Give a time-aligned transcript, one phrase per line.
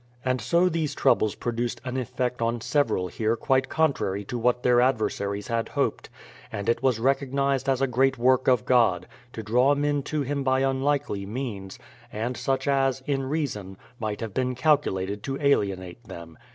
[0.25, 4.81] And so these troubles produced an effect on several here quite contrary to what their
[4.81, 6.09] adversaries had hoped;
[6.51, 10.41] and it was recognized as a great work of God, to draw men to him
[10.43, 11.77] by unlikely means,
[12.11, 16.35] and such as, in reason, might have been calculated to alienate them.